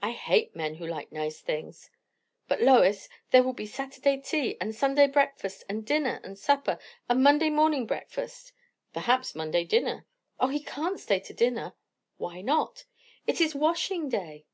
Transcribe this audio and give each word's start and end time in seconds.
"I 0.00 0.12
hate 0.12 0.56
men 0.56 0.76
who 0.76 0.86
like 0.86 1.12
nice 1.12 1.42
things! 1.42 1.90
But, 2.48 2.62
Lois! 2.62 3.10
there 3.30 3.42
will 3.42 3.52
be 3.52 3.66
Saturday 3.66 4.16
tea, 4.22 4.56
and 4.58 4.74
Sunday 4.74 5.06
breakfast 5.06 5.64
and 5.68 5.84
dinner 5.84 6.18
and 6.24 6.38
supper, 6.38 6.78
and 7.10 7.22
Monday 7.22 7.50
morning 7.50 7.84
breakfast." 7.84 8.54
"Perhaps 8.94 9.34
Monday 9.34 9.64
dinner." 9.64 10.06
"O, 10.40 10.48
he 10.48 10.60
can't 10.62 10.98
stay 10.98 11.20
to 11.20 11.34
dinner." 11.34 11.74
"Why 12.16 12.40
not?" 12.40 12.86
"It 13.26 13.38
is 13.38 13.54
washing 13.54 14.08
day." 14.08 14.46